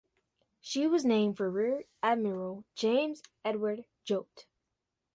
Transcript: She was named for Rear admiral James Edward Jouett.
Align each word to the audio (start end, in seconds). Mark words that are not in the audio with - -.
She 0.59 0.87
was 0.87 1.05
named 1.05 1.37
for 1.37 1.47
Rear 1.51 1.83
admiral 2.01 2.65
James 2.73 3.21
Edward 3.45 3.85
Jouett. 4.03 4.47